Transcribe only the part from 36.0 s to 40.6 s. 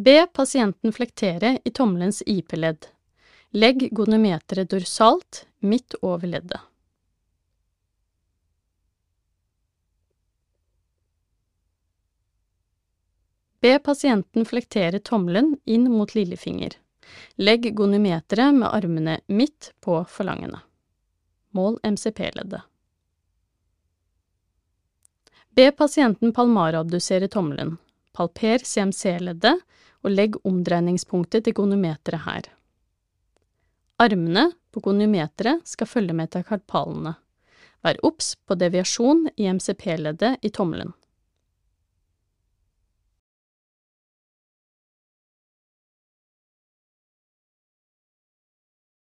metakarpalene. Vær obs på deviasjon i MCP-leddet i